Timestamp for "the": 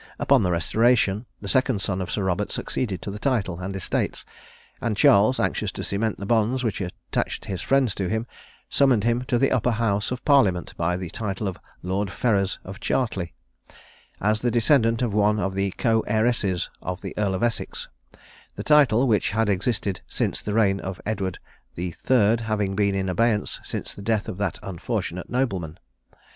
0.41-0.49, 1.41-1.47, 3.11-3.19, 6.17-6.25, 9.37-9.51, 10.97-11.11, 14.41-14.49, 15.53-15.69, 17.01-17.15, 18.55-18.63, 20.41-20.55, 23.93-24.01